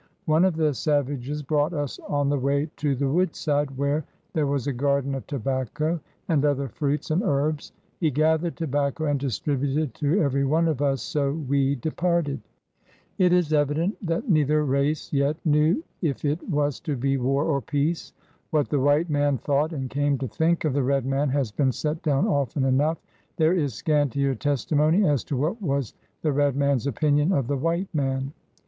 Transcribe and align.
•..One 0.25 0.45
of 0.45 0.55
the 0.55 0.73
Savages 0.73 1.43
brought 1.43 1.73
us 1.73 1.99
on 2.09 2.29
the 2.29 2.39
way 2.39 2.67
to 2.77 2.95
the 2.95 3.07
Woodside 3.07 3.77
where 3.77 4.03
there 4.33 4.47
was 4.47 4.65
a 4.65 4.73
Garden 4.73 5.13
of 5.13 5.27
Tobacco 5.27 5.99
and 6.27 6.43
other 6.43 6.67
fruits 6.67 7.11
and 7.11 7.21
herbes; 7.21 7.71
he 7.99 8.09
gathered 8.09 8.55
Tobacco 8.57 9.05
and 9.05 9.19
distributed 9.19 9.93
to 9.93 10.19
every 10.23 10.43
one 10.43 10.67
of 10.67 10.81
us, 10.81 11.03
so 11.03 11.33
wee 11.33 11.75
departed.*' 11.75 12.41
It 13.19 13.31
is 13.31 13.53
evident 13.53 13.95
that 14.03 14.27
neither 14.27 14.65
race' 14.65 15.13
yet 15.13 15.37
knew 15.45 15.83
if 16.01 16.01
it 16.01 16.01
80 16.01 16.01
PIONEERS 16.01 16.15
OF 16.15 16.21
THE 16.21 16.29
OLD 16.29 16.39
SOUTH 16.39 16.55
was 16.71 16.79
to 16.79 16.95
be 16.95 17.17
war 17.17 17.43
or 17.45 17.61
peace. 17.61 18.13
What 18.49 18.69
the 18.69 18.79
white 18.79 19.07
man 19.11 19.37
thought 19.37 19.71
and 19.71 19.87
came 19.87 20.17
to 20.17 20.27
think 20.27 20.65
of 20.65 20.73
the 20.73 20.81
red 20.81 21.05
man 21.05 21.29
has 21.29 21.51
been 21.51 21.71
set 21.71 22.01
down 22.01 22.25
often 22.25 22.65
enough; 22.65 22.97
there 23.37 23.53
is 23.53 23.75
scantier 23.75 24.33
testimony 24.33 25.07
as 25.07 25.23
to 25.25 25.37
what 25.37 25.61
was 25.61 25.93
the 26.23 26.31
red 26.31 26.55
man's 26.55 26.87
opin 26.87 27.17
ion 27.19 27.31
of 27.33 27.45
the 27.45 27.55
white 27.57 27.93
man. 27.93 28.33